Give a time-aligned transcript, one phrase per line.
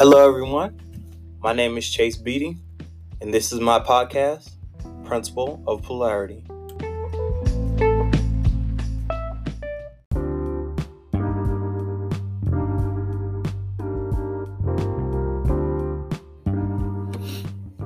[0.00, 0.80] Hello, everyone.
[1.40, 2.56] My name is Chase Beatty,
[3.20, 4.52] and this is my podcast,
[5.04, 6.44] Principle of Polarity.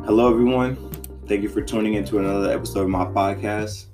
[0.05, 0.77] Hello, everyone.
[1.27, 3.87] Thank you for tuning into another episode of my podcast.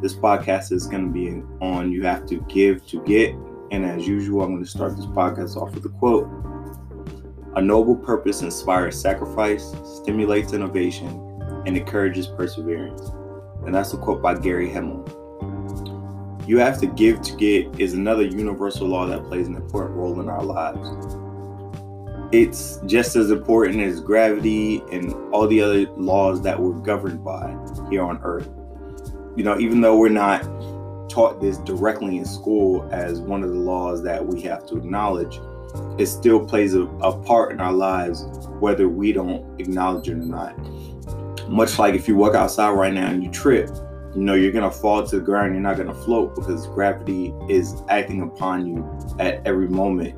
[0.00, 3.34] This podcast is going to be on You Have to Give to Get.
[3.70, 6.39] And as usual, I'm going to start this podcast off with a quote
[7.56, 11.08] A noble purpose inspires sacrifice, stimulates innovation,
[11.66, 13.10] and encourages perseverance.
[13.64, 15.04] And that's a quote by Gary Hamel.
[16.46, 20.20] You have to give to get is another universal law that plays an important role
[20.20, 21.16] in our lives
[22.32, 27.56] it's just as important as gravity and all the other laws that we're governed by
[27.90, 28.48] here on earth.
[29.36, 30.42] You know, even though we're not
[31.08, 35.40] taught this directly in school as one of the laws that we have to acknowledge,
[35.98, 38.24] it still plays a, a part in our lives
[38.60, 40.56] whether we don't acknowledge it or not.
[41.48, 43.68] Much like if you walk outside right now and you trip,
[44.14, 47.74] you know you're gonna fall to the ground you're not gonna float because gravity is
[47.88, 50.16] acting upon you at every moment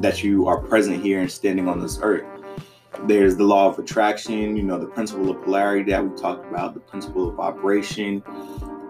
[0.00, 2.24] that you are present here and standing on this earth.
[3.06, 6.74] There's the law of attraction, you know, the principle of polarity that we talked about,
[6.74, 8.22] the principle of vibration,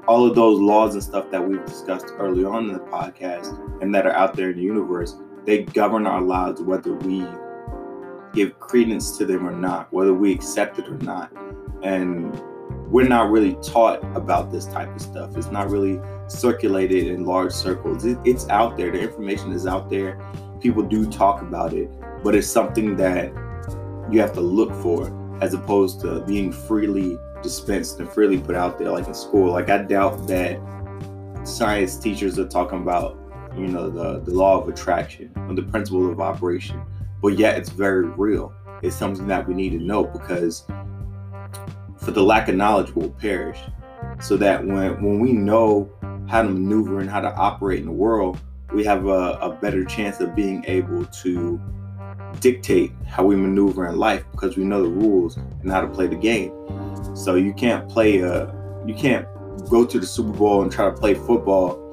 [0.07, 3.95] all of those laws and stuff that we've discussed early on in the podcast and
[3.95, 7.27] that are out there in the universe, they govern our lives whether we
[8.33, 11.33] give credence to them or not, whether we accept it or not.
[11.83, 12.33] And
[12.91, 15.37] we're not really taught about this type of stuff.
[15.37, 18.05] It's not really circulated in large circles.
[18.05, 18.91] It, it's out there.
[18.91, 20.19] The information is out there
[20.65, 21.91] people do talk about it,
[22.23, 23.27] but it's something that
[24.11, 28.79] you have to look for as opposed to being freely dispensed and freely put out
[28.79, 29.53] there like in school.
[29.53, 30.59] Like I doubt that
[31.45, 33.19] science teachers are talking about,
[33.57, 36.83] you know, the, the law of attraction or the principle of vibration.
[37.23, 38.53] But yet it's very real.
[38.83, 40.65] It's something that we need to know because
[41.99, 43.59] for the lack of knowledge will perish.
[44.21, 45.91] So that when when we know
[46.29, 48.39] how to maneuver and how to operate in the world,
[48.73, 51.61] we have a, a better chance of being able to
[52.41, 56.07] dictate how we maneuver in life because we know the rules and how to play
[56.07, 56.53] the game.
[57.15, 58.55] So you can't play a
[58.87, 59.27] you can't
[59.71, 61.84] go to the Super Bowl and try to play football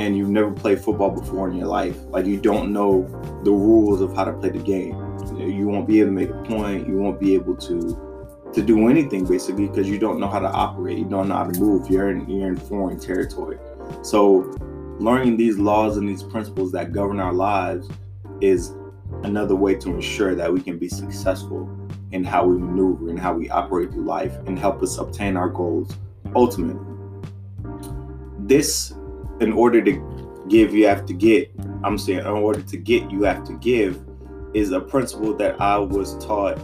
[0.00, 1.96] and you've never played football before in your life.
[2.08, 3.02] Like you don't know
[3.44, 4.96] the rules of how to play the game.
[5.36, 6.88] You, won't be able to make a point.
[6.88, 8.06] You won't be able to
[8.54, 10.98] to do anything basically because you don't know how to operate.
[10.98, 11.90] You don't know how to move.
[11.90, 13.58] You're in you're in foreign territory.
[14.02, 14.50] So
[14.98, 17.88] learning these laws and these principles that govern our lives
[18.40, 18.72] is
[19.22, 21.68] another way to ensure that we can be successful
[22.12, 25.50] in how we maneuver and how we operate through life and help us obtain our
[25.50, 25.94] goals
[26.34, 26.86] ultimately.
[28.38, 28.94] This,
[29.40, 31.50] in order to give, you have to get.
[31.82, 34.00] I'm saying, in order to get, you have to give,
[34.54, 36.58] is a principle that I was taught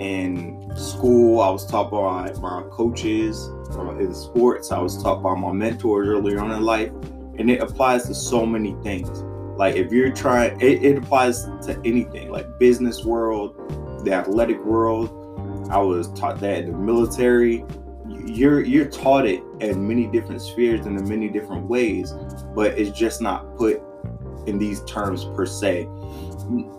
[0.00, 1.40] in school.
[1.40, 4.72] I was taught by my coaches uh, in sports.
[4.72, 6.90] I was taught by my mentors earlier on in life
[7.38, 9.22] and it applies to so many things.
[9.58, 15.10] Like if you're trying, it, it applies to anything, like business world, the athletic world.
[15.70, 17.64] I was taught that in the military.
[18.26, 22.12] You're you're taught it in many different spheres and in many different ways,
[22.54, 23.80] but it's just not put
[24.46, 25.88] in these terms per se.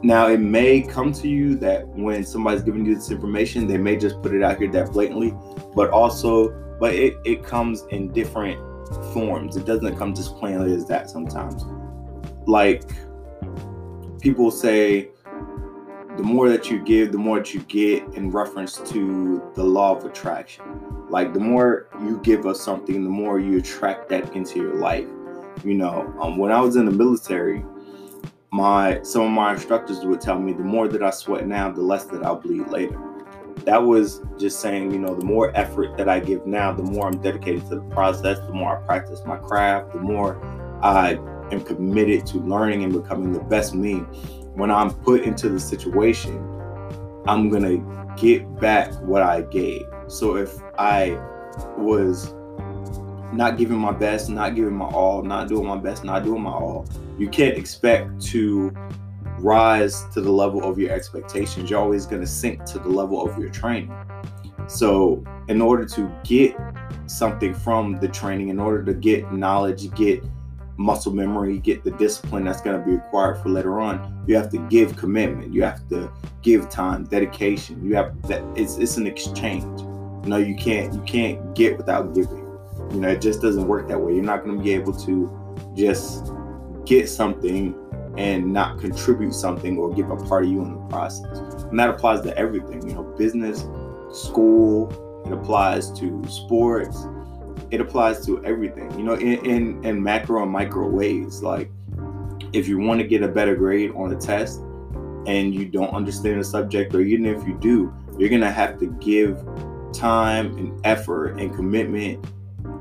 [0.02, 3.98] Now it may come to you that when somebody's giving you this information, they may
[3.98, 5.34] just put it out here that blatantly,
[5.76, 6.50] but also,
[6.80, 8.60] but it, it comes in different
[9.14, 9.58] forms.
[9.58, 11.66] It doesn't come just plainly as that sometimes.
[12.46, 12.84] Like
[14.22, 15.10] people say,
[16.18, 19.96] the more that you give, the more that you get in reference to the law
[19.96, 20.66] of attraction.
[21.10, 25.08] Like the more you give us something, the more you attract that into your life.
[25.64, 27.64] You know, um, when I was in the military,
[28.52, 31.82] my some of my instructors would tell me the more that I sweat now, the
[31.82, 33.00] less that I'll bleed later
[33.68, 37.08] that was just saying, you know, the more effort that I give now, the more
[37.08, 40.42] I'm dedicated to the process, the more I practice my craft, the more
[40.82, 41.20] I
[41.52, 44.06] am committed to learning and becoming the best me.
[44.58, 46.36] When I'm put into the situation,
[47.28, 49.84] I'm going to get back what I gave.
[50.08, 51.12] So if I
[51.78, 52.34] was
[53.32, 56.50] not giving my best, not giving my all, not doing my best, not doing my
[56.50, 56.88] all,
[57.20, 58.76] you can't expect to
[59.38, 61.70] rise to the level of your expectations.
[61.70, 63.94] You're always going to sink to the level of your training.
[64.68, 66.58] So, in order to get
[67.06, 70.24] something from the training, in order to get knowledge, get
[70.78, 74.50] muscle memory, get the discipline that's going to be required for later on, you have
[74.52, 75.54] to give commitment.
[75.54, 77.84] You have to give time, dedication.
[77.86, 78.44] You have that.
[78.56, 79.82] It's it's an exchange.
[80.24, 82.46] You know, you can't you can't get without giving.
[82.92, 84.14] You know, it just doesn't work that way.
[84.14, 86.32] You're not going to be able to just
[86.86, 87.76] get something
[88.18, 91.38] and not contribute something or give a part of you in the process.
[91.64, 93.68] And that applies to everything, you know, business,
[94.12, 94.90] school,
[95.26, 97.06] it applies to sports,
[97.72, 101.42] it applies to everything, you know, in, in, in macro and micro ways.
[101.42, 101.70] Like
[102.54, 104.60] if you want to get a better grade on a test
[105.28, 108.88] and you don't understand the subject, or even if you do, you're gonna have to
[109.00, 109.46] give
[109.94, 112.26] time and effort and commitment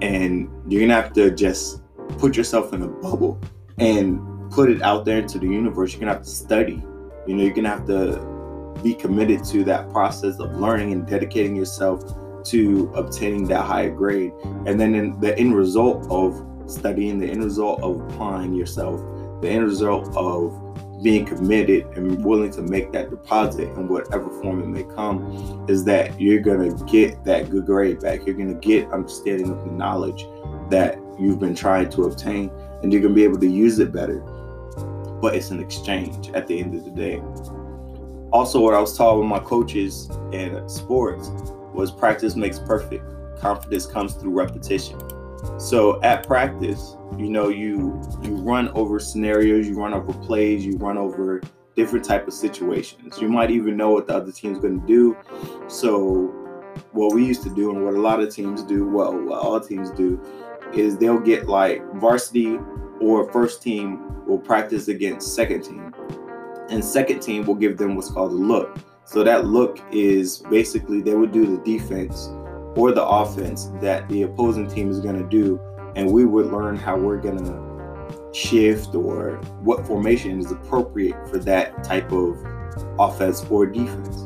[0.03, 1.83] and you're gonna have to just
[2.19, 3.41] put yourself in a bubble
[3.79, 5.93] and put it out there into the universe.
[5.93, 6.83] You're gonna have to study.
[7.27, 11.57] You know, you're gonna have to be committed to that process of learning and dedicating
[11.57, 12.05] yourself
[12.51, 14.33] to obtaining that higher grade.
[14.67, 19.01] And then in the end result of studying, the end result of applying yourself,
[19.43, 20.63] the end result of
[21.03, 25.85] being committed and willing to make that deposit in whatever form it may come is
[25.85, 28.27] that you're going to get that good grade back.
[28.27, 30.27] You're going to get understanding of the knowledge
[30.71, 32.51] that you've been trying to obtain
[32.83, 34.21] and you're going to be able to use it better.
[35.21, 37.21] But it's an exchange at the end of the day.
[38.33, 41.31] Also, what I was taught with my coaches in sports
[41.77, 43.05] was practice makes perfect.
[43.39, 44.99] Confidence comes through repetition.
[45.59, 50.77] So at practice, you know, you you run over scenarios, you run over plays, you
[50.79, 51.41] run over
[51.77, 53.21] different type of situations.
[53.21, 55.17] You might even know what the other team's going to do.
[55.69, 56.33] So
[56.93, 59.61] what we used to do and what a lot of teams do, well, what all
[59.61, 60.21] teams do,
[60.75, 62.59] is they'll get like varsity
[63.01, 65.95] or first team will practice against second team.
[66.71, 68.77] And second team will give them what's called a look.
[69.07, 72.27] So that look is basically they would do the defense
[72.75, 75.61] or the offense that the opposing team is going to do,
[75.95, 81.39] and we would learn how we're going to shift or what formation is appropriate for
[81.39, 82.37] that type of
[82.99, 84.23] offense or defense.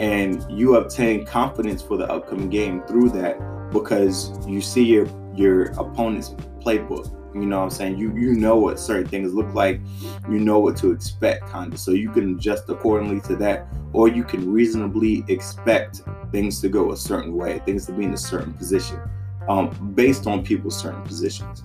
[0.00, 3.38] And you obtain confidence for the upcoming game through that
[3.70, 7.98] because you see your your opponent's playbook you know what I'm saying?
[7.98, 9.80] You you know what certain things look like,
[10.28, 11.78] you know what to expect, kind of.
[11.78, 16.92] So you can adjust accordingly to that, or you can reasonably expect things to go
[16.92, 19.00] a certain way, things to be in a certain position,
[19.48, 21.62] um, based on people's certain positions.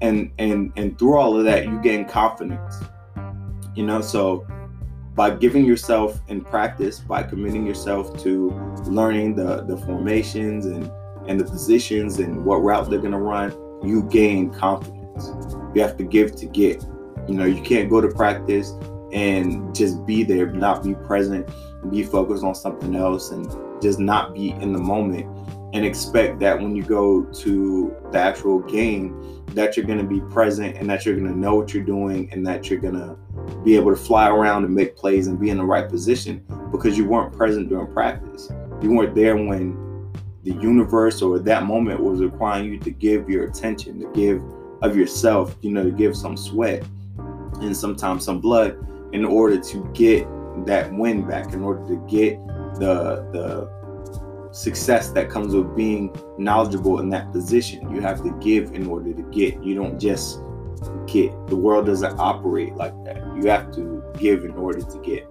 [0.00, 2.76] And and and through all of that, you gain confidence.
[3.74, 4.46] You know, so
[5.14, 8.50] by giving yourself in practice, by committing yourself to
[8.86, 10.90] learning the the formations and
[11.26, 13.50] and the positions and what route they're gonna run,
[13.82, 14.97] you gain confidence.
[15.74, 16.84] You have to give to get.
[17.28, 18.72] You know, you can't go to practice
[19.12, 21.48] and just be there, not be present,
[21.90, 23.46] be focused on something else, and
[23.82, 25.26] just not be in the moment
[25.74, 30.20] and expect that when you go to the actual game that you're going to be
[30.32, 33.16] present and that you're going to know what you're doing and that you're going to
[33.64, 36.96] be able to fly around and make plays and be in the right position because
[36.96, 38.50] you weren't present during practice.
[38.82, 40.12] You weren't there when
[40.44, 44.42] the universe or that moment was requiring you to give your attention, to give
[44.82, 46.84] of yourself, you know, to give some sweat
[47.60, 50.26] and sometimes some blood in order to get
[50.66, 52.38] that win back, in order to get
[52.78, 53.78] the the
[54.52, 57.94] success that comes with being knowledgeable in that position.
[57.94, 59.62] You have to give in order to get.
[59.62, 60.40] You don't just
[61.06, 61.32] get.
[61.48, 63.16] The world doesn't operate like that.
[63.36, 65.28] You have to give in order to get.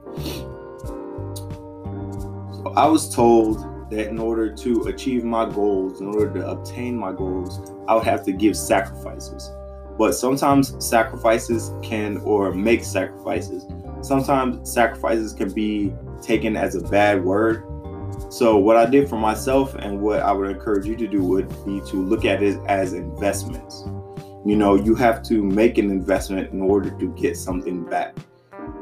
[2.53, 6.97] So I was told that in order to achieve my goals, in order to obtain
[6.97, 9.51] my goals, I would have to give sacrifices.
[9.97, 13.65] But sometimes sacrifices can, or make sacrifices,
[14.01, 17.63] sometimes sacrifices can be taken as a bad word.
[18.29, 21.49] So, what I did for myself and what I would encourage you to do would
[21.65, 23.85] be to look at it as investments.
[24.45, 28.15] You know, you have to make an investment in order to get something back.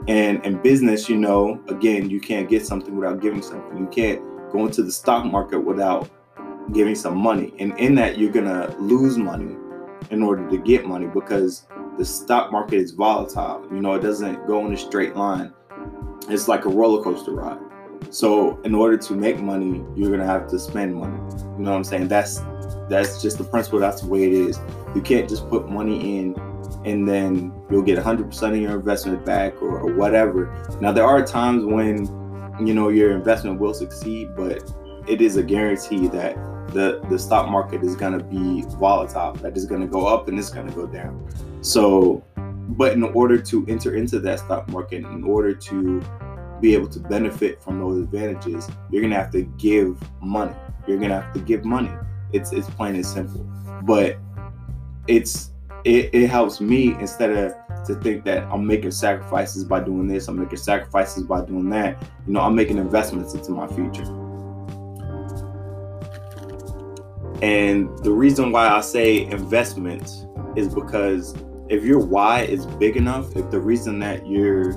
[0.07, 3.77] And in business, you know, again, you can't get something without giving something.
[3.77, 4.21] You can't
[4.55, 6.09] go into the stock market without
[6.71, 7.53] giving some money.
[7.59, 9.55] And in that, you're going to lose money
[10.11, 13.65] in order to get money because the stock market is volatile.
[13.71, 15.53] You know, it doesn't go in a straight line,
[16.29, 17.59] it's like a roller coaster ride.
[18.09, 21.17] So, in order to make money, you're going to have to spend money.
[21.57, 22.07] You know what I'm saying?
[22.07, 22.39] That's
[22.87, 23.79] that's just the principle.
[23.79, 24.59] That's the way it is.
[24.93, 26.35] You can't just put money in
[26.85, 30.55] and then you'll get 100% of your investment back or, or whatever.
[30.79, 32.05] Now, there are times when
[32.59, 34.71] you know your investment will succeed, but
[35.07, 36.35] it is a guarantee that
[36.69, 39.33] the the stock market is going to be volatile.
[39.33, 41.27] That is going to go up and it's going to go down.
[41.61, 42.23] So,
[42.69, 46.01] but in order to enter into that stock market, in order to
[46.61, 50.55] be able to benefit from those advantages, you're going to have to give money.
[50.87, 51.91] You're going to have to give money.
[52.33, 53.43] It's it's plain and simple.
[53.83, 54.17] But
[55.07, 55.51] it's
[55.83, 57.53] it, it helps me instead of
[57.85, 62.01] to think that I'm making sacrifices by doing this, I'm making sacrifices by doing that.
[62.27, 64.03] You know, I'm making investments into my future.
[67.41, 70.25] And the reason why I say investments
[70.55, 71.35] is because
[71.69, 74.73] if your why is big enough, if the reason that you're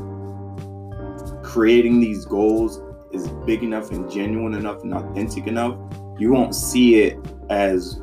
[1.42, 5.78] creating these goals is big enough and genuine enough and authentic enough,
[6.18, 8.00] you won't see it as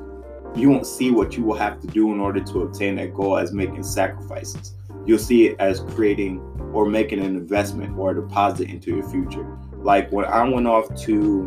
[0.55, 3.37] you won't see what you will have to do in order to obtain that goal
[3.37, 4.73] as making sacrifices.
[5.05, 6.39] You'll see it as creating
[6.73, 9.57] or making an investment or a deposit into your future.
[9.77, 11.43] Like when I went off to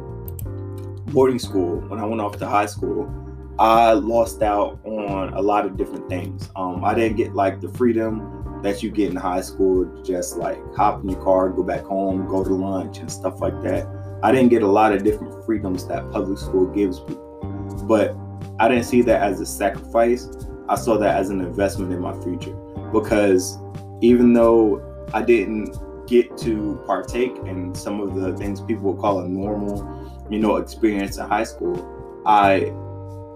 [1.08, 3.12] boarding school, when I went off to high school,
[3.58, 6.48] I lost out on a lot of different things.
[6.54, 10.58] Um, I didn't get like the freedom that you get in high school, just like
[10.74, 13.86] hop in your car, go back home, go to lunch, and stuff like that.
[14.22, 17.84] I didn't get a lot of different freedoms that public school gives people.
[17.88, 18.16] But
[18.60, 20.28] I didn't see that as a sacrifice.
[20.68, 22.56] I saw that as an investment in my future
[22.92, 23.58] because
[24.00, 25.76] even though I didn't
[26.06, 30.56] get to partake in some of the things people would call a normal, you know,
[30.56, 32.72] experience in high school, I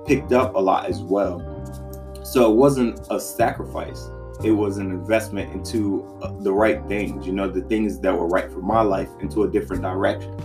[0.06, 1.40] picked up a lot as well.
[2.24, 4.08] So it wasn't a sacrifice.
[4.42, 8.26] It was an investment into uh, the right things, you know, the things that were
[8.26, 10.36] right for my life into a different direction.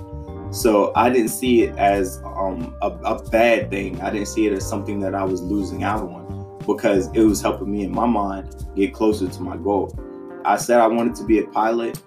[0.53, 3.99] So I didn't see it as um, a, a bad thing.
[4.01, 6.36] I didn't see it as something that I was losing out on
[6.67, 9.97] because it was helping me in my mind get closer to my goal.
[10.45, 11.99] I said I wanted to be a pilot.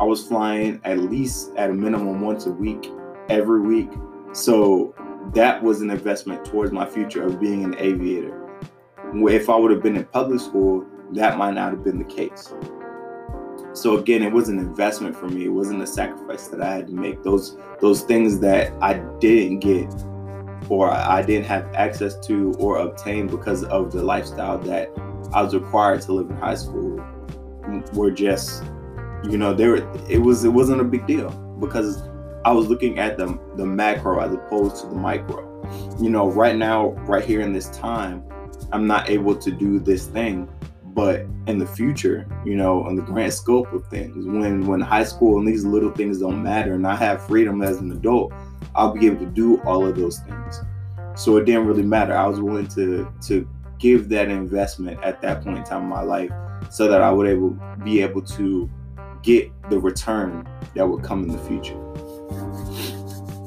[0.00, 2.90] I was flying at least at a minimum once a week,
[3.28, 3.90] every week.
[4.32, 4.94] So
[5.34, 8.38] that was an investment towards my future of being an aviator.
[9.14, 12.52] If I would have been in public school, that might not have been the case.
[13.74, 15.44] So again, it was an investment for me.
[15.44, 17.22] It wasn't a sacrifice that I had to make.
[17.22, 19.90] Those those things that I didn't get
[20.68, 24.88] or I didn't have access to or obtain because of the lifestyle that
[25.32, 26.98] I was required to live in high school
[27.62, 28.62] mm, were just
[29.24, 29.76] you know there
[30.10, 32.02] it was it wasn't a big deal because
[32.44, 35.48] I was looking at the the macro as opposed to the micro.
[36.00, 38.24] You know, right now, right here in this time,
[38.72, 40.48] I'm not able to do this thing,
[40.86, 45.04] but in the future, you know, in the grand scope of things, when when high
[45.04, 48.32] school and these little things don't matter, and I have freedom as an adult,
[48.74, 50.62] I'll be able to do all of those things.
[51.14, 52.16] So it didn't really matter.
[52.16, 56.02] I was willing to to give that investment at that point in time in my
[56.02, 56.30] life,
[56.70, 57.50] so that I would able
[57.84, 58.70] be able to
[59.22, 61.78] get the return that would come in the future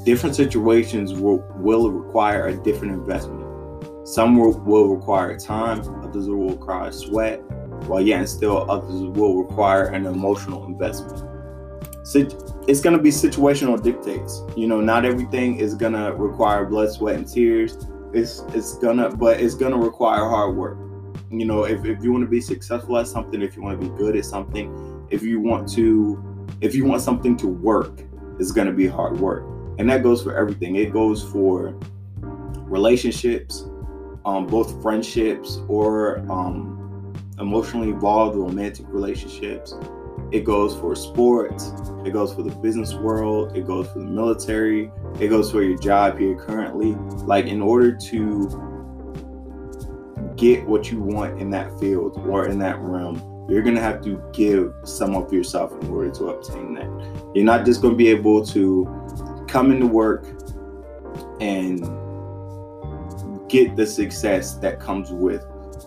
[0.06, 3.42] different situations will, will require a different investment.
[4.08, 7.42] Some will, will require time, others will require sweat,
[7.88, 11.25] while yet and still others will require an emotional investment.
[12.14, 14.42] It's going to be situational dictates.
[14.56, 17.78] You know, not everything is going to require blood, sweat, and tears.
[18.14, 20.78] It's it's gonna, but it's gonna require hard work.
[21.30, 23.90] You know, if, if you want to be successful at something, if you want to
[23.90, 28.06] be good at something, if you want to, if you want something to work,
[28.40, 29.44] it's to be hard work
[29.78, 30.76] and that goes for everything.
[30.76, 31.76] It goes for
[32.20, 33.66] relationships,
[34.26, 39.76] um, both friendships or um, emotionally involved romantic relationships.
[40.32, 41.72] It goes for sports.
[42.06, 43.56] It goes for the business world.
[43.56, 44.92] It goes for the military.
[45.20, 46.94] It goes for your job here currently.
[47.26, 48.74] Like, in order to
[50.36, 54.02] get what you want in that field or in that realm, you're going to have
[54.04, 57.32] to give some of yourself in order to obtain that.
[57.36, 60.26] You're not just going to be able to come into work
[61.40, 61.80] and
[63.48, 65.46] get the success that comes with,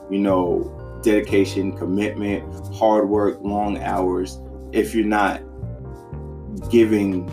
[0.08, 4.40] you know, dedication, commitment, hard work, long hours,
[4.72, 5.42] if you're not
[6.70, 7.28] giving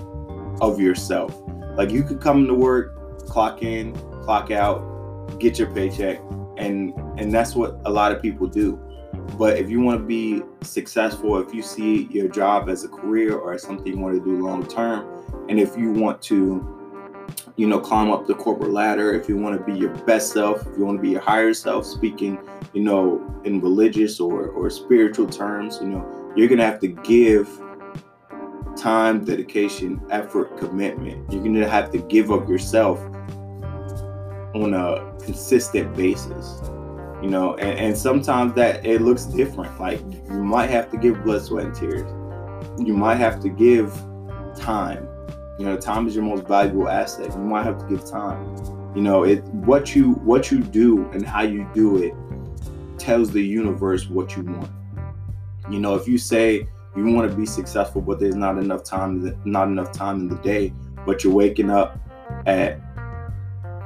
[0.62, 1.42] of yourself.
[1.76, 3.94] Like you could come to work, clock in,
[4.24, 6.20] clock out, get your paycheck,
[6.58, 8.80] and and that's what a lot of people do.
[9.38, 13.36] But if you want to be successful, if you see your job as a career
[13.36, 16.75] or as something you want to do long term, and if you want to,
[17.58, 20.66] you know, climb up the corporate ladder, if you want to be your best self,
[20.68, 22.38] if you want to be your higher self, speaking,
[22.74, 26.88] you know, in religious or, or spiritual terms, you know, you're going to have to
[26.88, 27.48] give
[28.76, 31.32] time, dedication, effort, commitment.
[31.32, 33.00] You're going to have to give up yourself
[34.54, 36.62] on a consistent basis
[37.22, 39.80] you know and, and, sometimes that it looks different.
[39.80, 42.10] Like you might have to give blood sweat and tears.
[42.78, 43.92] You might have to give
[44.56, 45.08] time
[45.58, 47.32] you know, time is your most valuable asset.
[47.32, 48.56] You might have to give time.
[48.96, 52.14] You know, it what you what you do and how you do it
[52.98, 54.72] tells the universe what you want.
[55.70, 59.38] You know, if you say you want to be successful, but there's not enough time,
[59.46, 60.74] not enough time in the day,
[61.06, 62.00] but you're waking up
[62.46, 62.80] at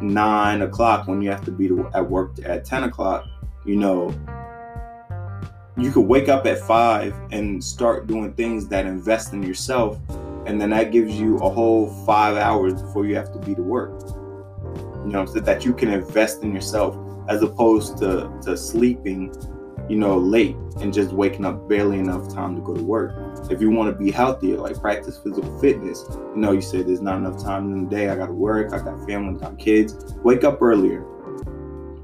[0.01, 3.25] nine o'clock when you have to be at work at ten o'clock,
[3.65, 4.13] you know,
[5.77, 9.99] you could wake up at five and start doing things that invest in yourself
[10.45, 13.61] and then that gives you a whole five hours before you have to be to
[13.61, 14.01] work.
[15.05, 16.97] You know, so that you can invest in yourself
[17.29, 19.33] as opposed to to sleeping
[19.89, 23.11] you know, late and just waking up barely enough time to go to work.
[23.49, 27.01] If you want to be healthier, like practice physical fitness, you know, you say there's
[27.01, 28.09] not enough time in the day.
[28.09, 28.71] I got to work.
[28.71, 30.13] I got family, I got kids.
[30.23, 31.03] Wake up earlier.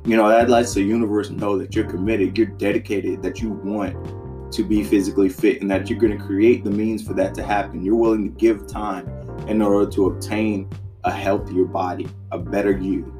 [0.03, 3.95] You know, that lets the universe know that you're committed, you're dedicated, that you want
[4.55, 7.43] to be physically fit, and that you're going to create the means for that to
[7.43, 7.83] happen.
[7.83, 9.07] You're willing to give time
[9.47, 10.69] in order to obtain
[11.03, 13.11] a healthier body, a better you.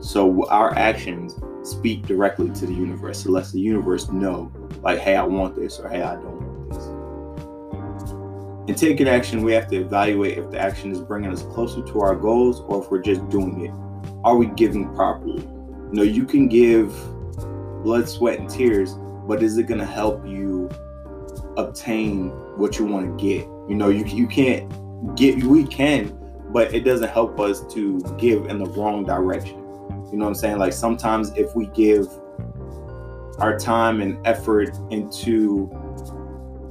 [0.00, 3.24] So our actions speak directly to the universe.
[3.24, 6.70] It lets the universe know, like, hey, I want this, or hey, I don't want
[6.70, 6.84] this.
[8.68, 12.00] In taking action, we have to evaluate if the action is bringing us closer to
[12.00, 13.72] our goals or if we're just doing it.
[14.24, 15.42] Are we giving properly?
[15.42, 16.94] You know, you can give
[17.82, 20.70] blood, sweat, and tears, but is it going to help you
[21.56, 23.46] obtain what you want to get?
[23.68, 24.70] You know, you, you can't
[25.16, 26.16] get, we can,
[26.52, 29.64] but it doesn't help us to give in the wrong direction
[30.14, 30.58] you know what I'm saying?
[30.58, 32.06] Like sometimes if we give
[33.40, 35.68] our time and effort into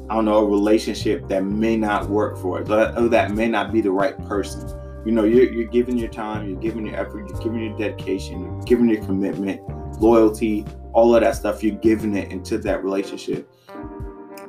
[0.10, 3.74] I don't know, a relationship that may not work for us, or that may not
[3.74, 4.70] be the right person.
[5.06, 8.42] You know, you're, you're giving your time, you're giving your effort, you're giving your dedication,
[8.42, 9.62] you're giving your commitment,
[10.00, 13.50] loyalty, all of that stuff, you're giving it into that relationship.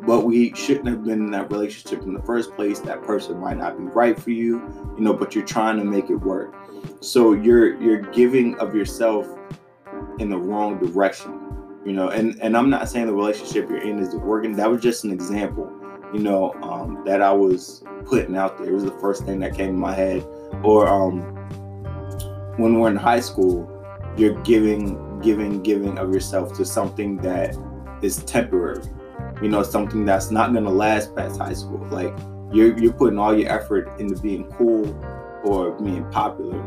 [0.06, 2.78] But we shouldn't have been in that relationship in the first place.
[2.80, 4.58] That person might not be right for you,
[4.96, 6.54] you know, but you're trying to make it work.
[7.00, 9.26] So you're you're giving of yourself
[10.18, 11.32] in the wrong direction,
[11.86, 12.08] you know.
[12.08, 14.52] And and I'm not saying the relationship you're in is working.
[14.56, 15.72] That was just an example,
[16.12, 18.68] you know, um, that I was putting out there.
[18.68, 20.22] It was the first thing that came to my head.
[20.62, 21.20] Or um,
[22.58, 23.70] when we're in high school,
[24.16, 27.56] you're giving, giving, giving of yourself to something that
[28.02, 28.82] is temporary.
[29.42, 31.84] You know, something that's not gonna last past high school.
[31.90, 32.14] Like
[32.52, 34.94] you're you're putting all your effort into being cool
[35.44, 36.62] or being popular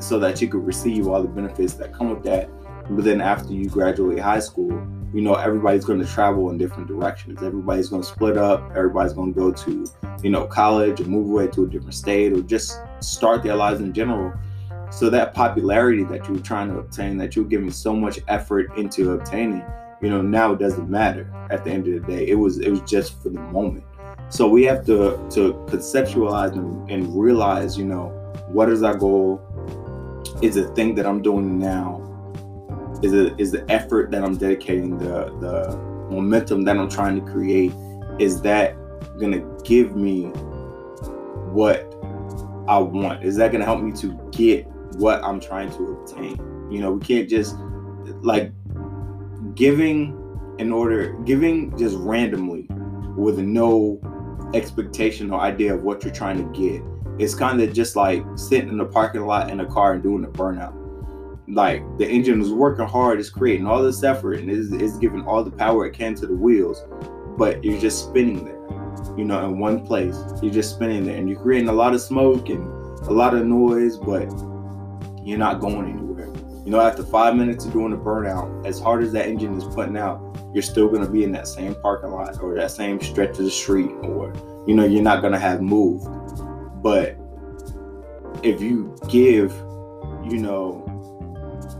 [0.00, 2.50] so that you could receive all the benefits that come with that.
[2.90, 4.70] But then after you graduate high school,
[5.12, 7.42] you know, everybody's going to travel in different directions.
[7.42, 8.70] Everybody's going to split up.
[8.76, 9.86] Everybody's going to go to,
[10.22, 13.80] you know, college or move away to a different state or just start their lives
[13.80, 14.32] in general.
[14.90, 18.20] So that popularity that you were trying to obtain, that you were giving so much
[18.28, 19.64] effort into obtaining,
[20.00, 22.28] you know, now it doesn't matter at the end of the day.
[22.28, 23.84] It was it was just for the moment.
[24.30, 28.08] So we have to to conceptualize and, and realize, you know,
[28.48, 29.40] what is our goal?
[30.42, 32.04] Is the thing that I'm doing now?
[33.02, 35.76] Is it is the effort that I'm dedicating, the the
[36.10, 37.72] momentum that I'm trying to create?
[38.18, 38.76] Is that
[39.20, 40.24] gonna give me
[41.52, 41.80] what
[42.68, 43.24] I want?
[43.24, 44.66] Is that gonna help me to get
[44.98, 46.36] what I'm trying to obtain?
[46.70, 47.56] You know, we can't just
[48.22, 48.52] like
[49.54, 50.14] giving
[50.58, 52.66] in order giving just randomly
[53.16, 54.00] with no
[54.54, 56.82] expectation or idea of what you're trying to get
[57.18, 60.24] it's kind of just like sitting in the parking lot in a car and doing
[60.24, 60.74] a burnout.
[61.48, 65.24] Like the engine is working hard, it's creating all this effort and it's, it's giving
[65.24, 66.84] all the power it can to the wheels,
[67.36, 70.16] but you're just spinning there, you know, in one place.
[70.40, 72.64] You're just spinning there and you're creating a lot of smoke and
[73.08, 74.26] a lot of noise, but
[75.28, 76.26] you're not going anywhere.
[76.64, 79.64] You know, after five minutes of doing a burnout, as hard as that engine is
[79.64, 80.20] putting out,
[80.52, 83.44] you're still going to be in that same parking lot or that same stretch of
[83.44, 84.32] the street, or,
[84.66, 86.06] you know, you're not going to have moved
[86.82, 87.16] but
[88.42, 89.52] if you give,
[90.24, 90.84] you know,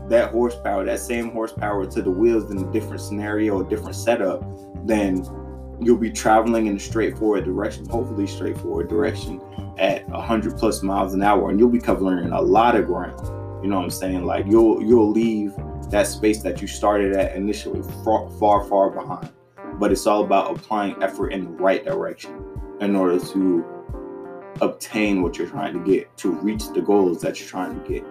[0.09, 4.43] that horsepower, that same horsepower to the wheels in a different scenario, a different setup,
[4.85, 5.25] then
[5.79, 9.41] you'll be traveling in a straightforward direction, hopefully straightforward direction
[9.77, 13.38] at 100 plus miles an hour and you'll be covering a lot of ground.
[13.61, 14.25] You know what I'm saying?
[14.25, 15.53] Like you'll you'll leave
[15.89, 19.29] that space that you started at initially far far far behind.
[19.73, 22.43] But it's all about applying effort in the right direction
[22.79, 23.65] in order to
[24.61, 28.05] obtain what you're trying to get, to reach the goals that you're trying to get.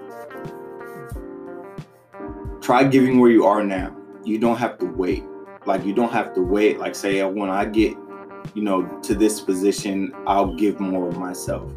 [2.62, 3.96] Try giving where you are now.
[4.24, 5.24] You don't have to wait.
[5.64, 6.78] Like you don't have to wait.
[6.78, 7.96] Like say when I get,
[8.54, 11.72] you know, to this position, I'll give more of myself.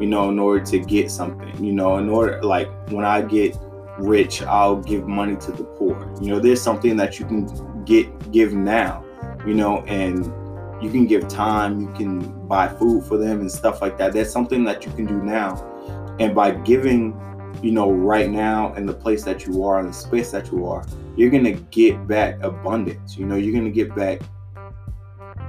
[0.00, 1.64] You know, in order to get something.
[1.64, 3.56] You know, in order like when I get
[3.98, 6.12] rich, I'll give money to the poor.
[6.20, 9.04] You know, there's something that you can get give now.
[9.46, 10.24] You know, and
[10.82, 14.12] you can give time, you can buy food for them and stuff like that.
[14.12, 15.56] That's something that you can do now.
[16.18, 17.18] And by giving,
[17.62, 20.66] you know, right now in the place that you are, in the space that you
[20.66, 20.84] are,
[21.16, 23.16] you're going to get back abundance.
[23.16, 24.20] You know, you're going to get back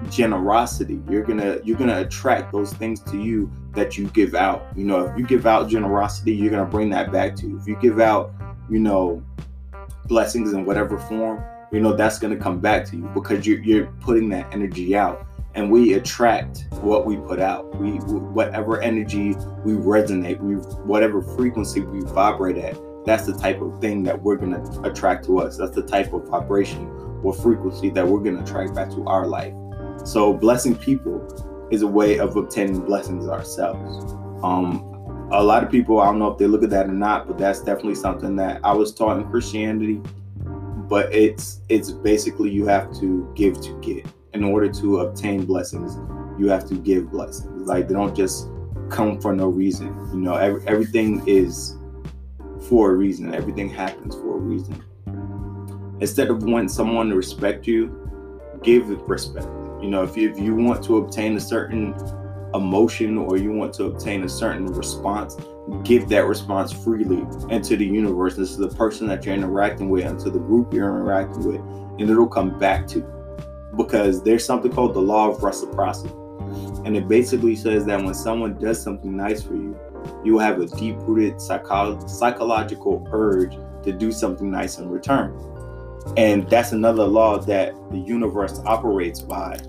[0.10, 1.01] generosity.
[1.10, 4.66] You're to you're to attract those things to you that you give out.
[4.76, 7.58] You know, if you give out generosity, you're going to bring that back to you.
[7.60, 8.34] If you give out,
[8.70, 9.24] you know,
[10.06, 13.60] blessings in whatever form, you know that's going to come back to you because you're,
[13.60, 19.30] you're putting that energy out and we attract what we put out we whatever energy
[19.66, 24.38] we resonate we whatever frequency we vibrate at that's the type of thing that we're
[24.38, 26.88] to attract to us that's the type of vibration
[27.26, 29.54] or frequency that we're to attract back to our life.
[30.06, 31.20] So, blessing people
[31.71, 34.13] is a way of obtaining blessings ourselves.
[34.43, 34.91] Um,
[35.32, 37.38] a lot of people, I don't know if they look at that or not, but
[37.38, 40.01] that's definitely something that I was taught in Christianity.
[40.88, 44.06] But it's it's basically you have to give to get.
[44.34, 45.95] In order to obtain blessings,
[46.39, 47.67] you have to give blessings.
[47.67, 48.49] Like they don't just
[48.89, 49.88] come for no reason.
[50.13, 51.78] You know, every, everything is
[52.69, 53.34] for a reason.
[53.34, 54.84] Everything happens for a reason.
[56.01, 57.89] Instead of wanting someone to respect you,
[58.62, 59.47] give respect.
[59.86, 61.93] You know, if you, if you want to obtain a certain
[62.56, 65.38] emotion or you want to obtain a certain response,
[65.84, 70.32] give that response freely into the universe, into the person that you're interacting with, into
[70.32, 71.62] the group you're interacting with,
[72.00, 73.38] and it'll come back to you.
[73.78, 76.15] Because there's something called the law of reciprocity.
[76.84, 79.78] And it basically says that when someone does something nice for you,
[80.24, 85.39] you will have a deep rooted psycho- psychological urge to do something nice in return.
[86.17, 89.60] And that's another law that the universe operates by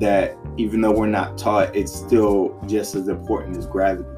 [0.00, 4.08] that even though we're not taught, it's still just as important as gravity.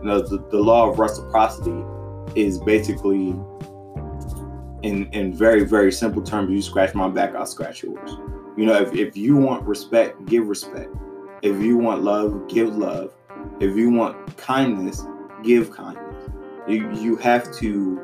[0.00, 1.84] You know, the, the law of reciprocity
[2.34, 3.28] is basically,
[4.82, 8.16] in in very very simple terms, you scratch my back, I'll scratch yours.
[8.56, 10.90] You know, if, if you want respect, give respect.
[11.42, 13.12] If you want love, give love.
[13.60, 15.04] If you want kindness,
[15.42, 16.30] give kindness.
[16.68, 18.00] You you have to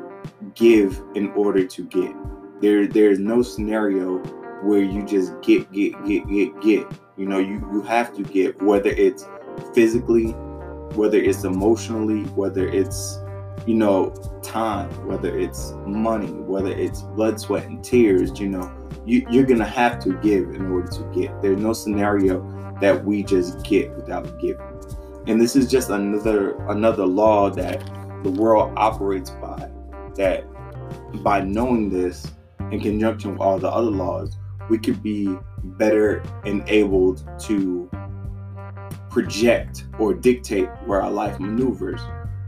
[0.53, 2.13] give in order to get.
[2.61, 4.17] There there is no scenario
[4.63, 6.87] where you just get get get get get
[7.21, 9.27] you know, you, you have to give, whether it's
[9.75, 10.31] physically,
[10.95, 13.19] whether it's emotionally, whether it's,
[13.67, 14.09] you know,
[14.41, 19.59] time, whether it's money, whether it's blood, sweat, and tears, you know, you, you're going
[19.59, 21.39] to have to give in order to get.
[21.43, 22.41] There's no scenario
[22.81, 24.65] that we just get without giving.
[25.27, 27.85] And this is just another another law that
[28.23, 29.69] the world operates by
[30.15, 30.43] that
[31.21, 32.25] by knowing this
[32.71, 34.35] in conjunction with all the other laws,
[34.69, 37.89] we could be better enabled to
[39.09, 42.01] project or dictate where our life maneuvers.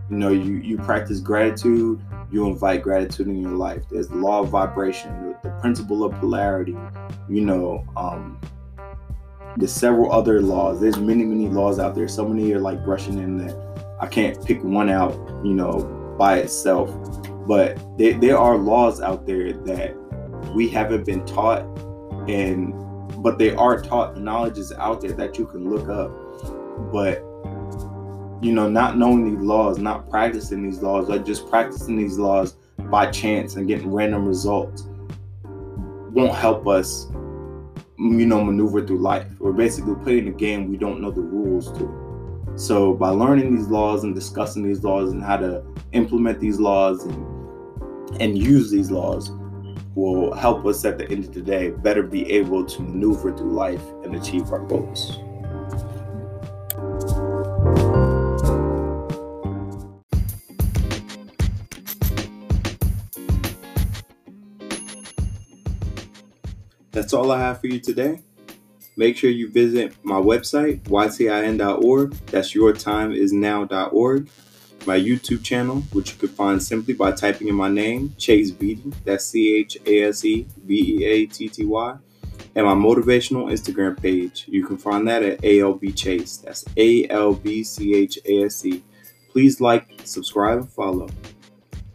[0.09, 3.83] You know, you, you practice gratitude, you invite gratitude in your life.
[3.89, 6.77] There's the law of vibration, the, principle of polarity,
[7.29, 8.39] you know, um,
[9.55, 10.81] there's several other laws.
[10.81, 12.07] There's many, many laws out there.
[12.07, 13.55] So many are like brushing in that
[13.99, 16.89] I can't pick one out, you know, by itself.
[17.47, 19.95] But there, there are laws out there that
[20.55, 21.61] we haven't been taught
[22.27, 22.73] and
[23.17, 26.11] but they are taught knowledge is out there that you can look up.
[26.91, 27.19] But
[28.43, 32.57] you know not knowing these laws not practicing these laws or just practicing these laws
[32.91, 34.87] by chance and getting random results
[36.11, 37.07] won't help us
[37.97, 39.27] you know maneuver through life.
[39.39, 42.53] We're basically playing a game we don't know the rules to.
[42.55, 47.05] So by learning these laws and discussing these laws and how to implement these laws
[47.05, 49.31] and and use these laws
[49.95, 53.53] will help us at the end of the day better be able to maneuver through
[53.53, 55.19] life and achieve our goals.
[66.91, 68.21] That's all I have for you today.
[68.95, 72.11] Make sure you visit my website, ytin.org.
[72.27, 74.29] That's yourtimeisnow.org
[74.85, 78.91] my YouTube channel, which you can find simply by typing in my name, Chase Beatty.
[79.05, 81.97] That's C H A S E B E A T T Y.
[82.55, 84.45] And my motivational Instagram page.
[84.47, 86.37] You can find that at ALB Chase.
[86.37, 88.83] That's A L B C H A S E.
[89.31, 91.09] Please like, subscribe, and follow.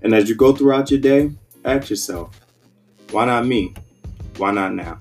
[0.03, 1.31] And as you go throughout your day,
[1.65, 2.41] ask yourself,
[3.11, 3.75] why not me?
[4.37, 5.01] Why not now?